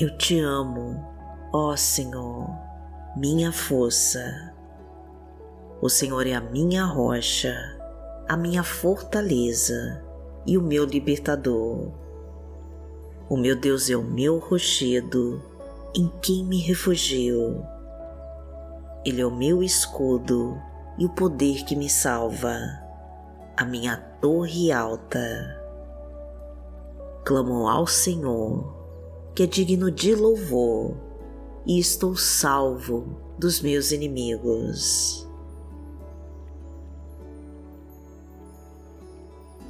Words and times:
Eu 0.00 0.16
te 0.16 0.38
amo, 0.38 1.04
ó 1.52 1.74
Senhor, 1.74 2.48
minha 3.16 3.50
força. 3.50 4.54
O 5.82 5.88
Senhor 5.88 6.24
é 6.24 6.34
a 6.34 6.40
minha 6.40 6.84
rocha, 6.84 7.52
a 8.28 8.36
minha 8.36 8.62
fortaleza 8.62 10.00
e 10.46 10.56
o 10.56 10.62
meu 10.62 10.84
libertador. 10.84 11.90
O 13.28 13.36
meu 13.36 13.58
Deus 13.58 13.90
é 13.90 13.96
o 13.96 14.04
meu 14.04 14.38
rochedo, 14.38 15.42
em 15.92 16.06
quem 16.22 16.44
me 16.44 16.60
refugio. 16.60 17.60
Ele 19.04 19.20
é 19.20 19.26
o 19.26 19.34
meu 19.34 19.64
escudo 19.64 20.56
e 20.96 21.06
o 21.06 21.08
poder 21.08 21.64
que 21.64 21.74
me 21.74 21.90
salva, 21.90 22.56
a 23.56 23.64
minha 23.64 23.96
torre 24.20 24.70
alta. 24.70 25.60
Clamo 27.24 27.66
ao 27.66 27.84
Senhor 27.84 28.77
que 29.38 29.44
é 29.44 29.46
digno 29.46 29.88
de 29.88 30.16
louvor, 30.16 30.96
e 31.64 31.78
estou 31.78 32.16
salvo 32.16 33.22
dos 33.38 33.60
meus 33.60 33.92
inimigos. 33.92 35.28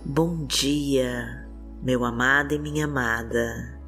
Bom 0.03 0.47
dia, 0.47 1.47
meu 1.83 2.03
amado 2.03 2.55
e 2.55 2.59
minha 2.59 2.87
amada. 2.87 3.79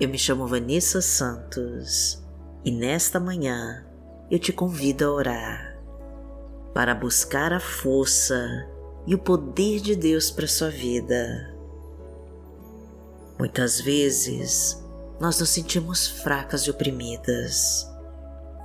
Eu 0.00 0.08
me 0.08 0.18
chamo 0.18 0.48
Vanessa 0.48 1.00
Santos 1.00 2.20
e 2.64 2.72
nesta 2.72 3.20
manhã 3.20 3.86
eu 4.28 4.40
te 4.40 4.52
convido 4.52 5.04
a 5.04 5.12
orar 5.12 5.80
para 6.74 6.92
buscar 6.92 7.52
a 7.52 7.60
força 7.60 8.68
e 9.06 9.14
o 9.14 9.18
poder 9.18 9.78
de 9.78 9.94
Deus 9.94 10.28
para 10.28 10.48
sua 10.48 10.70
vida. 10.70 11.56
Muitas 13.38 13.80
vezes 13.80 14.87
nós 15.20 15.40
nos 15.40 15.50
sentimos 15.50 16.06
fracas 16.06 16.62
e 16.62 16.70
oprimidas 16.70 17.88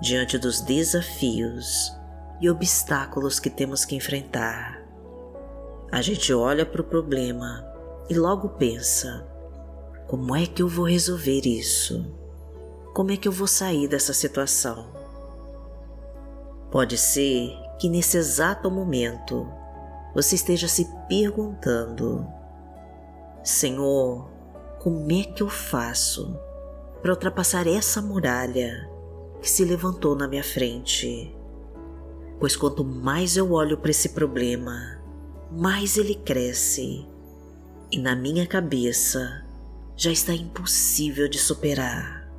diante 0.01 0.37
dos 0.37 0.61
desafios 0.61 1.91
e 2.39 2.49
obstáculos 2.49 3.39
que 3.39 3.49
temos 3.49 3.85
que 3.85 3.95
enfrentar. 3.95 4.81
A 5.91 6.01
gente 6.01 6.33
olha 6.33 6.65
para 6.65 6.81
o 6.81 6.85
problema 6.85 7.65
e 8.09 8.13
logo 8.13 8.49
pensa: 8.49 9.25
como 10.07 10.35
é 10.35 10.45
que 10.45 10.61
eu 10.61 10.67
vou 10.67 10.85
resolver 10.85 11.41
isso? 11.45 12.05
Como 12.93 13.11
é 13.11 13.17
que 13.17 13.27
eu 13.27 13.31
vou 13.31 13.47
sair 13.47 13.87
dessa 13.87 14.13
situação? 14.13 14.91
Pode 16.69 16.97
ser 16.97 17.51
que 17.79 17.89
nesse 17.89 18.17
exato 18.17 18.69
momento 18.69 19.47
você 20.13 20.35
esteja 20.35 20.67
se 20.67 20.87
perguntando: 21.07 22.27
Senhor, 23.43 24.32
como 24.83 25.09
é 25.13 25.23
que 25.23 25.41
eu 25.41 25.47
faço 25.47 26.37
para 27.01 27.11
ultrapassar 27.11 27.65
essa 27.67 28.01
muralha 28.01 28.89
que 29.41 29.49
se 29.49 29.63
levantou 29.63 30.13
na 30.13 30.27
minha 30.27 30.43
frente? 30.43 31.33
Pois 32.37 32.57
quanto 32.57 32.83
mais 32.83 33.37
eu 33.37 33.53
olho 33.53 33.77
para 33.77 33.91
esse 33.91 34.09
problema, 34.09 35.01
mais 35.49 35.95
ele 35.95 36.15
cresce 36.15 37.07
e 37.89 37.97
na 37.97 38.13
minha 38.13 38.45
cabeça 38.45 39.45
já 39.95 40.11
está 40.11 40.33
impossível 40.33 41.29
de 41.29 41.39
superar. 41.39 42.29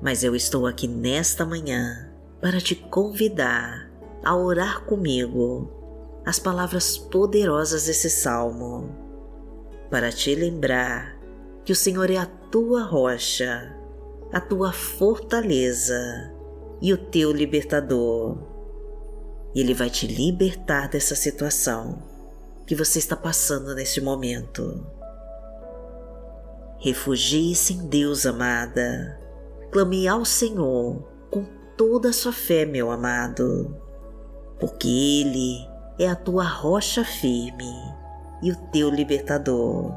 Mas 0.00 0.22
eu 0.22 0.36
estou 0.36 0.64
aqui 0.64 0.86
nesta 0.86 1.44
manhã 1.44 2.08
para 2.40 2.60
te 2.60 2.76
convidar 2.76 3.90
a 4.22 4.36
orar 4.36 4.84
comigo 4.84 5.68
as 6.24 6.38
palavras 6.38 6.96
poderosas 6.96 7.86
desse 7.86 8.08
salmo 8.08 8.99
para 9.90 10.12
te 10.12 10.34
lembrar 10.34 11.18
que 11.64 11.72
o 11.72 11.76
Senhor 11.76 12.10
é 12.10 12.16
a 12.16 12.26
tua 12.26 12.84
rocha, 12.84 13.76
a 14.32 14.40
tua 14.40 14.72
fortaleza 14.72 16.32
e 16.80 16.92
o 16.92 16.96
teu 16.96 17.32
libertador. 17.32 18.38
E 19.52 19.60
Ele 19.60 19.74
vai 19.74 19.90
te 19.90 20.06
libertar 20.06 20.88
dessa 20.88 21.16
situação 21.16 22.02
que 22.66 22.74
você 22.76 23.00
está 23.00 23.16
passando 23.16 23.74
neste 23.74 24.00
momento. 24.00 24.86
Refugie-se 26.78 27.74
em 27.74 27.88
Deus, 27.88 28.24
amada. 28.24 29.20
Clame 29.72 30.06
ao 30.06 30.24
Senhor 30.24 31.02
com 31.30 31.44
toda 31.76 32.10
a 32.10 32.12
sua 32.12 32.32
fé, 32.32 32.64
meu 32.64 32.90
amado, 32.90 33.76
porque 34.58 34.88
Ele 34.88 35.68
é 35.98 36.08
a 36.08 36.14
tua 36.14 36.44
rocha 36.44 37.04
firme 37.04 37.89
e 38.42 38.50
o 38.50 38.56
teu 38.72 38.90
libertador. 38.90 39.94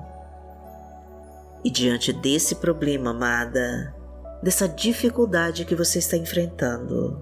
E 1.64 1.70
diante 1.70 2.12
desse 2.12 2.56
problema, 2.56 3.12
amada, 3.12 3.96
dessa 4.42 4.68
dificuldade 4.68 5.66
que 5.66 5.76
você 5.76 6.00
está 6.00 6.18
enfrentando, 6.18 7.22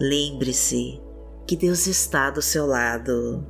lembre-se 0.00 1.00
que 1.46 1.56
Deus 1.56 1.86
está 1.86 2.30
do 2.30 2.40
seu 2.40 2.66
lado 2.66 3.44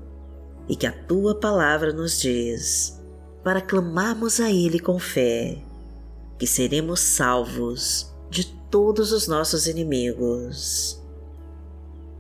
e 0.69 0.75
que 0.75 0.87
a 0.87 0.93
tua 0.93 1.35
palavra 1.39 1.93
nos 1.93 2.19
diz 2.19 3.01
para 3.45 3.61
clamarmos 3.61 4.41
a 4.41 4.51
Ele 4.51 4.79
com 4.79 4.99
fé 4.99 5.63
que 6.39 6.47
seremos 6.47 7.01
salvos 7.01 8.13
de 8.31 8.45
todos 8.71 9.13
os 9.13 9.27
nossos 9.27 9.67
inimigos. 9.67 11.01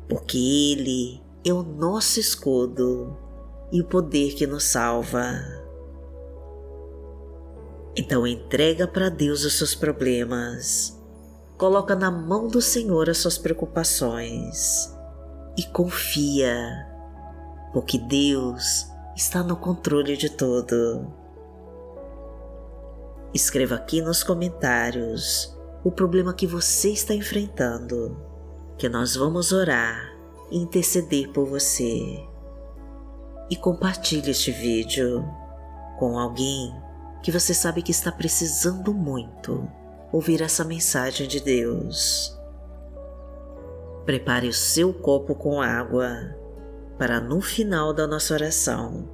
Porque 0.09 0.39
Ele 0.39 1.21
é 1.45 1.53
o 1.53 1.63
nosso 1.63 2.21
escudo 2.21 3.17
e 3.72 3.81
o 3.81 3.84
poder 3.84 4.34
que 4.34 4.47
nos 4.47 4.65
salva. 4.65 5.41
Então 7.97 8.27
entrega 8.27 8.87
para 8.87 9.09
Deus 9.09 9.44
os 9.44 9.54
seus 9.54 9.75
problemas, 9.75 11.00
coloca 11.56 11.97
na 11.97 12.10
mão 12.10 12.47
do 12.47 12.60
Senhor 12.60 13.09
as 13.09 13.19
suas 13.19 13.38
preocupações 13.38 14.94
e 15.56 15.62
confia, 15.65 16.87
porque 17.72 17.99
Deus 17.99 18.87
está 19.16 19.43
no 19.43 19.56
controle 19.56 20.16
de 20.16 20.28
tudo. 20.28 21.10
Escreva 23.33 23.77
aqui 23.77 24.03
nos 24.03 24.22
comentários 24.22 25.56
o 25.83 25.91
problema 25.91 26.34
que 26.34 26.47
você 26.47 26.91
está 26.91 27.15
enfrentando, 27.15 28.16
que 28.77 28.88
nós 28.88 29.16
vamos 29.16 29.53
orar 29.53 30.15
e 30.50 30.59
interceder 30.59 31.31
por 31.33 31.47
você 31.47 32.27
e 33.51 33.57
compartilhe 33.57 34.31
este 34.31 34.51
vídeo 34.51 35.25
com 35.99 36.19
alguém 36.19 36.75
que 37.23 37.31
você 37.31 37.55
sabe 37.55 37.83
que 37.83 37.91
está 37.91 38.12
precisando 38.12 38.93
muito 38.93 39.69
ouvir 40.12 40.43
essa 40.43 40.65
mensagem 40.65 41.27
de 41.27 41.41
Deus. 41.41 42.37
Prepare 44.05 44.49
o 44.49 44.53
seu 44.53 44.95
copo 44.95 45.34
com 45.34 45.61
água 45.61 46.37
para 46.97 47.21
no 47.21 47.41
final 47.41 47.93
da 47.93 48.07
nossa 48.07 48.34
oração 48.34 49.09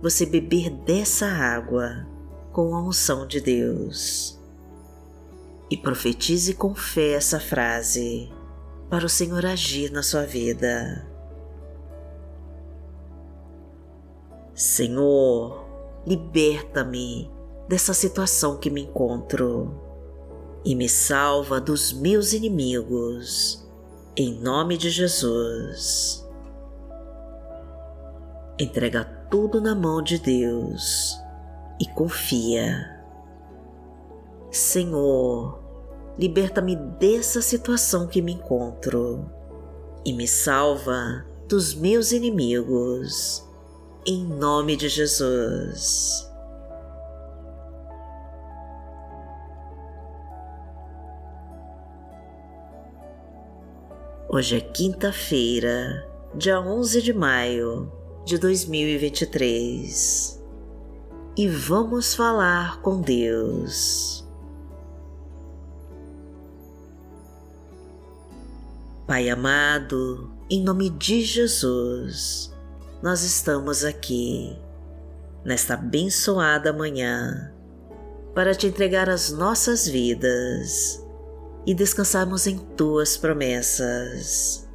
você 0.00 0.24
beber 0.24 0.70
dessa 0.70 1.26
água 1.26 2.06
com 2.52 2.74
a 2.74 2.82
unção 2.82 3.26
de 3.26 3.40
Deus. 3.40 4.40
E 5.70 5.76
profetize 5.76 6.54
com 6.54 6.74
fé 6.74 7.12
essa 7.12 7.38
frase 7.38 8.32
para 8.88 9.06
o 9.06 9.08
Senhor 9.08 9.46
agir 9.46 9.92
na 9.92 10.02
sua 10.02 10.24
vida. 10.24 11.09
Senhor, 14.60 15.64
liberta-me 16.06 17.32
dessa 17.66 17.94
situação 17.94 18.58
que 18.58 18.68
me 18.68 18.82
encontro 18.82 19.74
e 20.62 20.74
me 20.74 20.86
salva 20.86 21.58
dos 21.58 21.94
meus 21.94 22.34
inimigos, 22.34 23.66
em 24.14 24.34
nome 24.34 24.76
de 24.76 24.90
Jesus. 24.90 26.28
Entrega 28.58 29.02
tudo 29.30 29.62
na 29.62 29.74
mão 29.74 30.02
de 30.02 30.18
Deus 30.18 31.18
e 31.80 31.86
confia. 31.94 33.02
Senhor, 34.50 35.58
liberta-me 36.18 36.76
dessa 36.76 37.40
situação 37.40 38.06
que 38.06 38.20
me 38.20 38.34
encontro 38.34 39.24
e 40.04 40.12
me 40.12 40.28
salva 40.28 41.24
dos 41.48 41.74
meus 41.74 42.12
inimigos 42.12 43.48
em 44.06 44.24
nome 44.24 44.76
de 44.76 44.88
Jesus. 44.88 46.28
Hoje 54.28 54.56
é 54.56 54.60
quinta-feira, 54.60 56.08
dia 56.34 56.60
11 56.60 57.02
de 57.02 57.12
maio 57.12 57.92
de 58.24 58.38
2023 58.38 60.40
e 61.36 61.48
vamos 61.48 62.14
falar 62.14 62.80
com 62.80 63.00
Deus. 63.00 64.24
Pai 69.06 69.28
amado, 69.28 70.30
em 70.48 70.62
nome 70.62 70.90
de 70.90 71.22
Jesus, 71.22 72.54
nós 73.02 73.22
estamos 73.22 73.82
aqui, 73.82 74.58
nesta 75.42 75.74
abençoada 75.74 76.72
manhã, 76.72 77.50
para 78.34 78.54
te 78.54 78.66
entregar 78.66 79.08
as 79.08 79.30
nossas 79.30 79.88
vidas 79.88 81.02
e 81.66 81.74
descansarmos 81.74 82.46
em 82.46 82.58
tuas 82.58 83.16
promessas. 83.16 84.68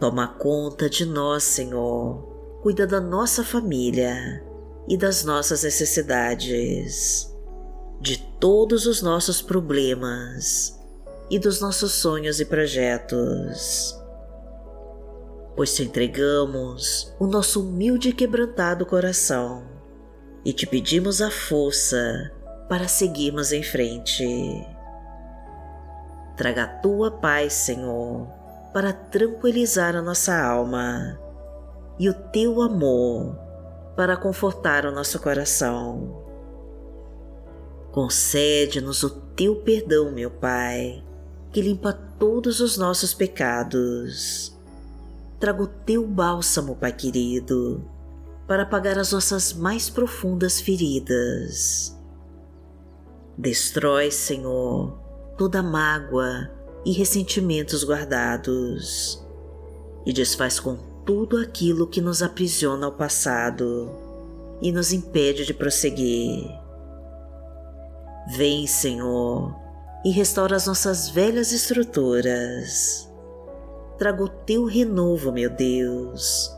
Toma 0.00 0.28
conta 0.28 0.88
de 0.88 1.04
nós, 1.04 1.42
Senhor, 1.42 2.22
cuida 2.62 2.86
da 2.86 3.00
nossa 3.00 3.44
família 3.44 4.42
e 4.88 4.96
das 4.96 5.24
nossas 5.24 5.64
necessidades, 5.64 7.30
de 8.00 8.18
todos 8.40 8.86
os 8.86 9.02
nossos 9.02 9.42
problemas 9.42 10.78
e 11.30 11.38
dos 11.38 11.60
nossos 11.60 11.92
sonhos 11.92 12.40
e 12.40 12.44
projetos. 12.44 13.95
Pois 15.56 15.74
te 15.74 15.82
entregamos 15.82 17.14
o 17.18 17.26
nosso 17.26 17.66
humilde 17.66 18.10
e 18.10 18.12
quebrantado 18.12 18.84
coração 18.84 19.64
e 20.44 20.52
te 20.52 20.66
pedimos 20.66 21.22
a 21.22 21.30
força 21.30 22.30
para 22.68 22.86
seguirmos 22.86 23.52
em 23.52 23.62
frente. 23.62 24.24
Traga 26.36 26.64
a 26.64 26.66
tua 26.66 27.10
paz, 27.10 27.54
Senhor, 27.54 28.28
para 28.72 28.92
tranquilizar 28.92 29.96
a 29.96 30.02
nossa 30.02 30.38
alma 30.38 31.18
e 31.98 32.08
o 32.10 32.14
teu 32.14 32.60
amor 32.60 33.36
para 33.96 34.16
confortar 34.16 34.84
o 34.84 34.92
nosso 34.92 35.18
coração. 35.18 36.22
Concede-nos 37.90 39.02
o 39.02 39.08
teu 39.08 39.56
perdão, 39.56 40.12
meu 40.12 40.30
Pai, 40.30 41.02
que 41.50 41.62
limpa 41.62 41.94
todos 41.94 42.60
os 42.60 42.76
nossos 42.76 43.14
pecados. 43.14 44.55
Traga 45.38 45.62
o 45.62 45.66
teu 45.66 46.06
bálsamo, 46.06 46.76
Pai 46.76 46.92
querido, 46.92 47.84
para 48.46 48.62
apagar 48.62 48.98
as 48.98 49.12
nossas 49.12 49.52
mais 49.52 49.90
profundas 49.90 50.60
feridas. 50.60 51.96
Destrói, 53.36 54.10
Senhor, 54.10 54.98
toda 55.36 55.62
mágoa 55.62 56.50
e 56.84 56.92
ressentimentos 56.92 57.84
guardados 57.84 59.22
e 60.06 60.12
desfaz 60.12 60.58
com 60.58 60.76
tudo 61.04 61.36
aquilo 61.36 61.86
que 61.86 62.00
nos 62.00 62.22
aprisiona 62.22 62.86
ao 62.86 62.92
passado 62.92 63.90
e 64.62 64.72
nos 64.72 64.92
impede 64.92 65.44
de 65.44 65.52
prosseguir. 65.52 66.48
Vem, 68.36 68.66
Senhor, 68.66 69.54
e 70.04 70.10
restaura 70.10 70.56
as 70.56 70.66
nossas 70.66 71.08
velhas 71.10 71.52
estruturas. 71.52 73.05
Traga 73.98 74.22
o 74.22 74.28
teu 74.28 74.64
renovo, 74.64 75.32
meu 75.32 75.48
Deus, 75.48 76.54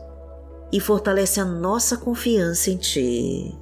e 0.71 0.79
fortalece 0.79 1.39
a 1.39 1.45
nossa 1.45 1.95
confiança 1.95 2.69
em 2.69 2.77
Ti. 2.77 3.57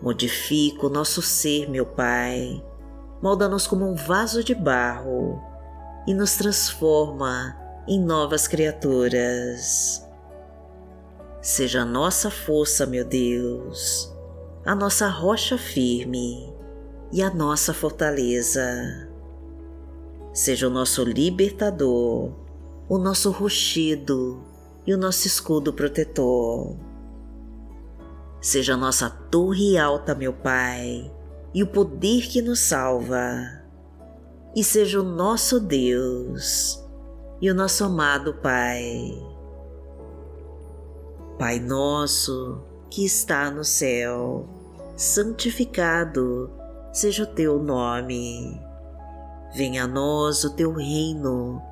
Modifica 0.00 0.86
o 0.86 0.90
nosso 0.90 1.20
ser, 1.20 1.68
meu 1.68 1.84
Pai, 1.84 2.64
molda-nos 3.20 3.66
como 3.66 3.86
um 3.86 3.94
vaso 3.94 4.42
de 4.42 4.54
barro 4.54 5.42
e 6.06 6.14
nos 6.14 6.36
transforma 6.36 7.54
em 7.86 8.00
novas 8.00 8.46
criaturas. 8.46 10.06
Seja 11.42 11.82
a 11.82 11.84
nossa 11.84 12.30
força, 12.30 12.86
meu 12.86 13.04
Deus, 13.04 14.14
a 14.64 14.74
nossa 14.74 15.08
rocha 15.08 15.58
firme 15.58 16.52
e 17.12 17.22
a 17.22 17.30
nossa 17.30 17.74
fortaleza. 17.74 19.07
Seja 20.38 20.68
o 20.68 20.70
nosso 20.70 21.02
libertador, 21.02 22.30
o 22.88 22.96
nosso 22.96 23.28
rochedo 23.32 24.40
e 24.86 24.94
o 24.94 24.96
nosso 24.96 25.26
escudo 25.26 25.72
protetor. 25.72 26.76
Seja 28.40 28.74
a 28.74 28.76
nossa 28.76 29.10
torre 29.10 29.76
alta, 29.76 30.14
meu 30.14 30.32
Pai, 30.32 31.12
e 31.52 31.60
o 31.60 31.66
poder 31.66 32.28
que 32.28 32.40
nos 32.40 32.60
salva, 32.60 33.36
e 34.54 34.62
seja 34.62 35.00
o 35.00 35.02
nosso 35.02 35.58
Deus 35.58 36.86
e 37.42 37.50
o 37.50 37.54
nosso 37.54 37.82
amado 37.82 38.34
Pai. 38.34 39.20
Pai 41.36 41.58
nosso 41.58 42.62
que 42.88 43.04
está 43.04 43.50
no 43.50 43.64
céu, 43.64 44.48
santificado 44.96 46.48
seja 46.92 47.24
o 47.24 47.26
teu 47.26 47.60
nome. 47.60 48.67
Venha 49.52 49.84
a 49.84 49.86
nós 49.86 50.44
o 50.44 50.50
teu 50.50 50.72
reino, 50.72 51.62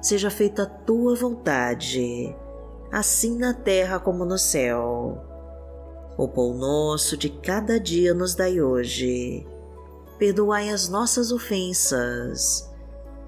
seja 0.00 0.30
feita 0.30 0.62
a 0.62 0.66
tua 0.66 1.16
vontade, 1.16 2.34
assim 2.92 3.36
na 3.36 3.52
terra 3.52 3.98
como 3.98 4.24
no 4.24 4.38
céu. 4.38 5.18
O 6.16 6.28
pão 6.28 6.54
nosso 6.54 7.16
de 7.16 7.28
cada 7.28 7.80
dia 7.80 8.14
nos 8.14 8.36
dai 8.36 8.60
hoje. 8.60 9.44
Perdoai 10.16 10.70
as 10.70 10.88
nossas 10.88 11.32
ofensas, 11.32 12.70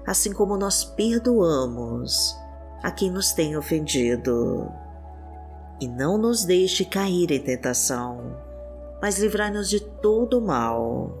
assim 0.05 0.31
como 0.31 0.55
nós 0.55 0.85
perdoamos 0.85 2.33
a 2.81 2.89
quem 2.89 3.11
nos 3.11 3.33
tem 3.33 3.57
ofendido. 3.57 4.71
E 5.81 5.87
não 5.87 6.17
nos 6.17 6.45
deixe 6.45 6.85
cair 6.85 7.29
em 7.29 7.39
tentação, 7.39 8.37
mas 9.01 9.19
livrai-nos 9.19 9.69
de 9.69 9.81
todo 9.81 10.41
mal, 10.41 11.11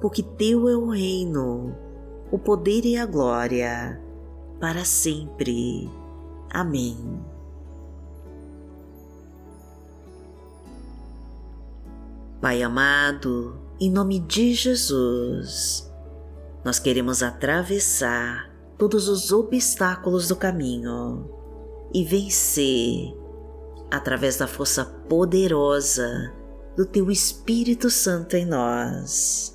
porque 0.00 0.22
Teu 0.22 0.68
é 0.68 0.76
o 0.76 0.88
reino, 0.88 1.74
o 2.30 2.38
poder 2.38 2.84
e 2.84 2.96
a 2.96 3.06
glória, 3.06 4.00
para 4.60 4.84
sempre. 4.84 5.90
Amém. 6.50 6.96
Pai 12.40 12.62
amado, 12.62 13.58
em 13.80 13.90
nome 13.90 14.20
de 14.20 14.52
Jesus, 14.52 15.90
nós 16.64 16.78
queremos 16.78 17.22
atravessar 17.22 18.50
todos 18.76 19.08
os 19.08 19.32
obstáculos 19.32 20.28
do 20.28 20.36
caminho 20.36 21.30
e 21.92 22.04
vencer 22.04 23.16
através 23.90 24.36
da 24.36 24.46
força 24.46 24.84
poderosa 24.84 26.32
do 26.76 26.84
Teu 26.84 27.10
Espírito 27.10 27.88
Santo 27.88 28.36
em 28.36 28.44
nós. 28.44 29.53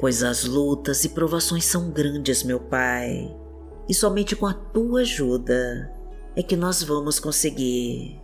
Pois 0.00 0.22
as 0.22 0.44
lutas 0.44 1.04
e 1.04 1.10
provações 1.10 1.66
são 1.66 1.90
grandes, 1.90 2.42
meu 2.42 2.58
Pai, 2.58 3.36
e 3.88 3.94
somente 3.94 4.34
com 4.34 4.46
a 4.46 4.54
Tua 4.54 5.02
ajuda 5.02 5.92
é 6.34 6.42
que 6.42 6.56
nós 6.56 6.82
vamos 6.82 7.20
conseguir. 7.20 8.20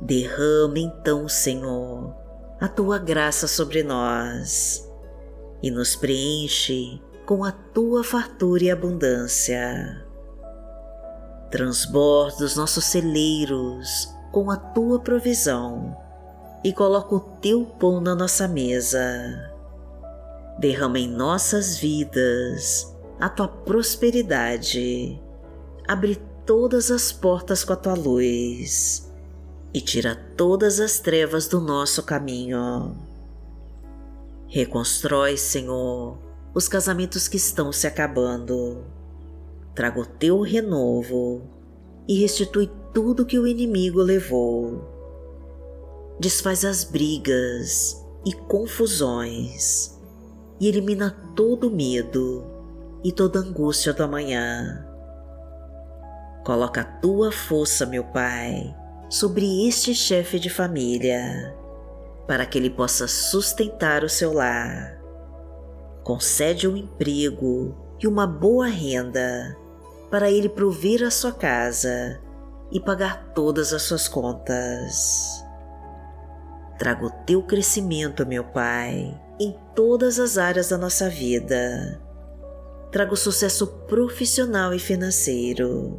Derrama 0.00 0.78
então, 0.78 1.28
Senhor, 1.28 2.14
a 2.60 2.68
tua 2.68 2.98
graça 2.98 3.46
sobre 3.46 3.82
nós 3.82 4.88
e 5.62 5.70
nos 5.70 5.94
preenche 5.94 7.00
com 7.24 7.44
a 7.44 7.52
tua 7.52 8.02
fartura 8.02 8.64
e 8.64 8.70
abundância. 8.70 10.04
Transborda 11.50 12.44
os 12.44 12.56
nossos 12.56 12.84
celeiros 12.84 14.08
com 14.32 14.50
a 14.50 14.56
tua 14.56 14.98
provisão 14.98 15.96
e 16.64 16.72
coloca 16.72 17.14
o 17.14 17.20
teu 17.20 17.64
pão 17.64 18.00
na 18.00 18.14
nossa 18.14 18.48
mesa. 18.48 19.51
Derrama 20.62 21.00
em 21.00 21.08
nossas 21.08 21.76
vidas 21.76 22.96
a 23.18 23.28
tua 23.28 23.48
prosperidade. 23.48 25.20
Abre 25.88 26.22
todas 26.46 26.88
as 26.88 27.10
portas 27.10 27.64
com 27.64 27.72
a 27.72 27.76
tua 27.76 27.94
luz 27.94 29.12
e 29.74 29.80
tira 29.80 30.14
todas 30.36 30.78
as 30.78 31.00
trevas 31.00 31.48
do 31.48 31.60
nosso 31.60 32.04
caminho. 32.04 32.96
Reconstrói, 34.46 35.36
Senhor, 35.36 36.16
os 36.54 36.68
casamentos 36.68 37.26
que 37.26 37.38
estão 37.38 37.72
se 37.72 37.88
acabando. 37.88 38.84
Traga 39.74 39.98
o 39.98 40.06
teu 40.06 40.42
renovo 40.42 41.42
e 42.06 42.20
restitui 42.20 42.70
tudo 42.94 43.26
que 43.26 43.36
o 43.36 43.48
inimigo 43.48 44.00
levou. 44.00 44.80
Desfaz 46.20 46.64
as 46.64 46.84
brigas 46.84 48.00
e 48.24 48.32
confusões 48.32 49.91
e 50.60 50.68
elimina 50.68 51.10
todo 51.34 51.70
medo 51.70 52.44
e 53.04 53.10
toda 53.10 53.40
angústia 53.40 53.92
do 53.92 54.02
amanhã. 54.02 54.86
Coloca 56.44 56.80
a 56.80 56.84
tua 56.84 57.30
força, 57.30 57.86
meu 57.86 58.04
Pai, 58.04 58.74
sobre 59.08 59.66
este 59.66 59.94
chefe 59.94 60.38
de 60.38 60.50
família, 60.50 61.56
para 62.26 62.46
que 62.46 62.58
ele 62.58 62.70
possa 62.70 63.06
sustentar 63.06 64.02
o 64.04 64.08
seu 64.08 64.32
lar. 64.32 65.00
Concede 66.02 66.66
um 66.66 66.76
emprego 66.76 67.76
e 68.00 68.06
uma 68.06 68.26
boa 68.26 68.66
renda 68.66 69.56
para 70.10 70.30
ele 70.30 70.48
prover 70.48 71.04
a 71.04 71.10
sua 71.10 71.32
casa 71.32 72.20
e 72.70 72.80
pagar 72.80 73.32
todas 73.34 73.72
as 73.72 73.82
suas 73.82 74.08
contas. 74.08 75.44
Traga 76.78 77.06
o 77.06 77.10
teu 77.24 77.42
crescimento, 77.42 78.26
meu 78.26 78.42
Pai, 78.42 79.18
em 79.42 79.56
todas 79.74 80.20
as 80.20 80.38
áreas 80.38 80.68
da 80.68 80.78
nossa 80.78 81.08
vida. 81.08 82.00
Traga 82.92 83.12
o 83.12 83.16
sucesso 83.16 83.66
profissional 83.66 84.72
e 84.72 84.78
financeiro. 84.78 85.98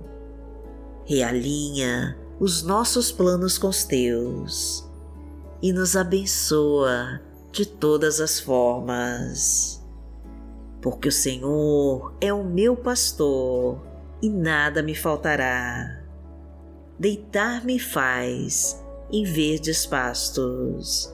Realinha 1.05 2.17
os 2.39 2.63
nossos 2.63 3.11
planos 3.11 3.57
com 3.57 3.67
os 3.67 3.83
teus 3.83 4.89
e 5.61 5.73
nos 5.73 5.97
abençoa 5.97 7.19
de 7.51 7.65
todas 7.65 8.21
as 8.21 8.39
formas. 8.39 9.83
Porque 10.81 11.09
o 11.09 11.11
Senhor 11.11 12.15
é 12.21 12.33
o 12.33 12.45
meu 12.45 12.77
pastor 12.77 13.81
e 14.21 14.29
nada 14.29 14.81
me 14.81 14.95
faltará. 14.95 16.01
Deitar-me 16.97 17.77
faz 17.77 18.81
em 19.11 19.25
verdes 19.25 19.85
pastos, 19.85 21.13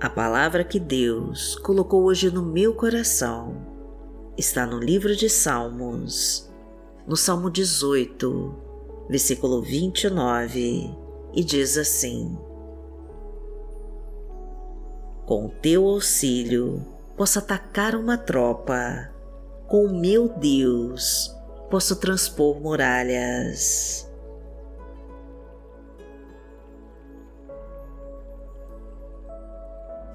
A 0.00 0.08
palavra 0.08 0.62
que 0.62 0.78
Deus 0.78 1.56
colocou 1.56 2.04
hoje 2.04 2.30
no 2.30 2.40
meu 2.40 2.72
coração 2.72 3.66
está 4.36 4.64
no 4.64 4.78
livro 4.78 5.16
de 5.16 5.28
Salmos, 5.28 6.48
no 7.04 7.16
Salmo 7.16 7.50
18, 7.50 8.54
versículo 9.08 9.60
29, 9.60 10.96
e 11.34 11.42
diz 11.42 11.76
assim: 11.76 12.38
Com 15.26 15.48
teu 15.48 15.84
auxílio 15.88 16.86
posso 17.16 17.40
atacar 17.40 17.96
uma 17.96 18.16
tropa, 18.16 19.12
com 19.66 19.84
o 19.84 20.00
meu 20.00 20.28
Deus 20.28 21.34
posso 21.68 21.96
transpor 21.96 22.60
muralhas. 22.60 24.07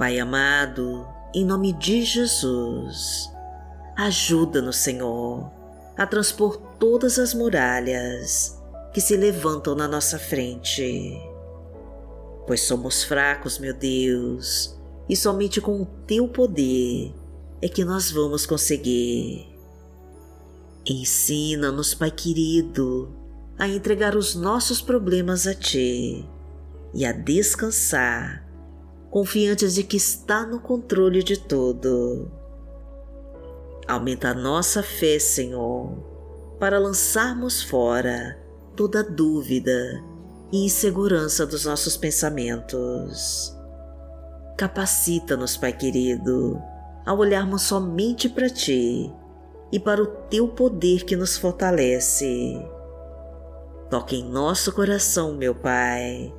Pai 0.03 0.19
amado, 0.19 1.07
em 1.33 1.45
nome 1.45 1.71
de 1.71 2.03
Jesus, 2.03 3.31
ajuda-nos, 3.95 4.75
Senhor, 4.75 5.49
a 5.95 6.05
transpor 6.05 6.57
todas 6.77 7.17
as 7.17 7.33
muralhas 7.33 8.61
que 8.93 8.99
se 8.99 9.15
levantam 9.15 9.75
na 9.75 9.87
nossa 9.87 10.19
frente. 10.19 11.17
Pois 12.45 12.63
somos 12.63 13.05
fracos, 13.05 13.57
meu 13.57 13.73
Deus, 13.73 14.77
e 15.07 15.15
somente 15.15 15.61
com 15.61 15.81
o 15.81 15.85
teu 16.05 16.27
poder 16.27 17.15
é 17.61 17.69
que 17.69 17.85
nós 17.85 18.11
vamos 18.11 18.45
conseguir. 18.45 19.47
Ensina-nos, 20.85 21.93
Pai 21.93 22.11
querido, 22.11 23.09
a 23.57 23.69
entregar 23.69 24.17
os 24.17 24.35
nossos 24.35 24.81
problemas 24.81 25.47
a 25.47 25.55
Ti 25.55 26.27
e 26.93 27.05
a 27.05 27.13
descansar, 27.13 28.42
confiantes 29.13 29.75
de 29.75 29.83
que 29.83 29.95
está 29.95 30.43
no 30.43 30.59
controle 30.59 31.21
de 31.21 31.37
tudo. 31.37 32.31
Aumenta 33.87 34.29
a 34.29 34.33
nossa 34.33 34.81
fé, 34.81 35.19
Senhor, 35.19 36.55
para 36.59 36.79
lançarmos 36.79 37.61
fora 37.61 38.41
toda 38.75 39.03
dúvida 39.03 40.03
e 40.51 40.65
insegurança 40.65 41.45
dos 41.45 41.65
nossos 41.65 41.95
pensamentos. 41.95 43.55
Capacita-nos, 44.57 45.57
Pai 45.57 45.73
querido, 45.73 46.59
a 47.05 47.13
olharmos 47.13 47.61
somente 47.61 48.27
para 48.27 48.49
Ti 48.49 49.13
e 49.71 49.79
para 49.79 50.01
o 50.01 50.07
Teu 50.07 50.47
poder 50.47 51.03
que 51.05 51.15
nos 51.15 51.37
fortalece. 51.37 52.59
Toque 53.91 54.15
em 54.15 54.27
nosso 54.27 54.73
coração, 54.73 55.35
meu 55.35 55.53
Pai, 55.53 56.33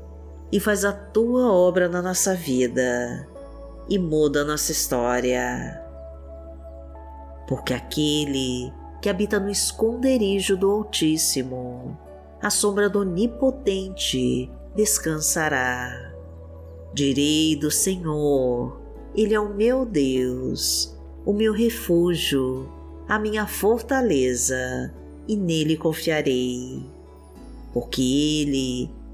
e 0.54 0.61
faz 0.61 0.84
a 0.84 0.92
Tua 0.92 1.52
obra 1.52 1.88
na 1.88 2.00
nossa 2.00 2.32
vida 2.32 3.28
e 3.88 3.99
muda 3.99 4.42
a 4.42 4.44
nossa 4.44 4.70
história. 4.70 5.82
Porque 7.49 7.75
aquele 7.75 8.73
que 9.02 9.08
habita 9.08 9.40
no 9.40 9.50
esconderijo 9.50 10.56
do 10.56 10.70
Altíssimo 10.70 11.99
a 12.40 12.50
sombra 12.50 12.88
do 12.88 13.00
Onipotente 13.00 14.49
descansará. 14.76 16.14
Direi 16.92 17.56
do 17.56 17.68
Senhor, 17.68 18.80
Ele 19.12 19.34
é 19.34 19.40
o 19.40 19.52
meu 19.52 19.84
Deus, 19.84 20.96
o 21.26 21.32
meu 21.32 21.52
refúgio, 21.52 22.70
a 23.08 23.18
minha 23.18 23.44
fortaleza, 23.44 24.94
e 25.26 25.37
nele 25.37 25.76
confiarei. 25.76 26.87
Porque 27.73 28.02
Ele 28.02 29.03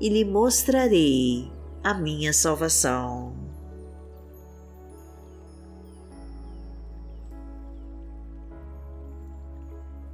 e 0.00 0.08
lhe 0.08 0.24
mostrarei 0.24 1.50
a 1.84 1.92
minha 1.92 2.32
salvação. 2.32 3.34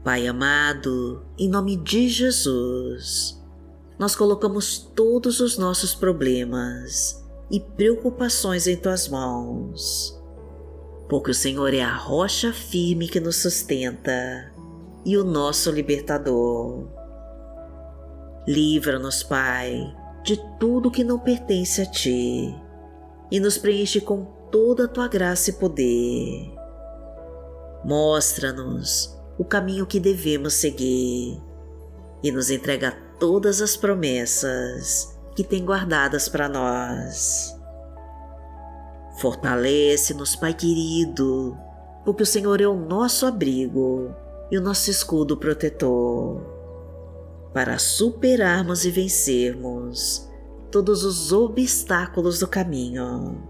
Pai 0.02 0.26
amado, 0.26 1.24
em 1.36 1.48
nome 1.48 1.76
de 1.76 2.08
Jesus, 2.08 3.42
nós 3.98 4.14
colocamos 4.14 4.78
todos 4.94 5.40
os 5.40 5.58
nossos 5.58 5.94
problemas 5.94 7.24
e 7.50 7.58
preocupações 7.58 8.66
em 8.68 8.76
tuas 8.76 9.08
mãos, 9.08 10.16
porque 11.08 11.30
o 11.30 11.34
Senhor 11.34 11.74
é 11.74 11.80
a 11.80 11.96
rocha 11.96 12.52
firme 12.52 13.08
que 13.08 13.18
nos 13.18 13.36
sustenta 13.36 14.52
e 15.04 15.16
o 15.16 15.24
nosso 15.24 15.70
libertador. 15.70 16.95
Livra-nos, 18.46 19.22
Pai, 19.22 19.92
de 20.22 20.36
tudo 20.58 20.90
que 20.90 21.02
não 21.02 21.18
pertence 21.18 21.82
a 21.82 21.86
Ti 21.86 22.54
e 23.30 23.40
nos 23.40 23.58
preenche 23.58 24.00
com 24.00 24.24
toda 24.50 24.84
a 24.84 24.88
Tua 24.88 25.08
graça 25.08 25.50
e 25.50 25.54
poder. 25.54 26.54
Mostra-nos 27.84 29.16
o 29.38 29.44
caminho 29.44 29.86
que 29.86 30.00
devemos 30.00 30.54
seguir 30.54 31.42
e 32.22 32.30
nos 32.30 32.50
entrega 32.50 32.96
todas 33.18 33.60
as 33.60 33.76
promessas 33.76 35.16
que 35.34 35.44
tem 35.44 35.64
guardadas 35.64 36.28
para 36.28 36.48
nós. 36.48 37.54
Fortalece-nos, 39.18 40.36
Pai 40.36 40.54
querido, 40.54 41.56
porque 42.04 42.22
o 42.22 42.26
Senhor 42.26 42.60
é 42.60 42.66
o 42.66 42.76
nosso 42.76 43.26
abrigo 43.26 44.14
e 44.50 44.58
o 44.58 44.60
nosso 44.60 44.90
escudo 44.90 45.36
protetor, 45.36 46.40
para 47.52 47.78
superarmos 47.78 48.84
e 48.84 48.90
vencermos 48.90 50.28
todos 50.70 51.04
os 51.04 51.32
obstáculos 51.32 52.38
do 52.38 52.48
caminho. 52.48 53.42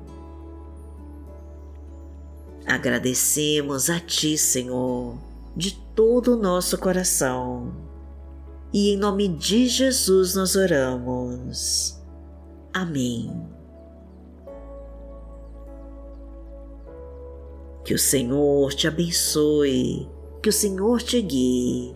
Agradecemos 2.67 3.89
a 3.91 3.99
Ti, 3.99 4.37
Senhor, 4.37 5.17
de 5.57 5.73
todo 5.95 6.35
o 6.35 6.37
nosso 6.37 6.77
coração 6.79 7.73
e 8.73 8.91
em 8.91 8.97
nome 8.97 9.27
de 9.29 9.67
Jesus 9.69 10.35
nós 10.35 10.55
oramos. 10.55 11.99
Amém. 12.75 13.49
Que 17.85 17.95
o 17.95 17.99
Senhor 17.99 18.75
te 18.75 18.87
abençoe, 18.87 20.07
que 20.43 20.49
o 20.49 20.53
Senhor 20.53 21.01
te 21.01 21.23
guie 21.23 21.96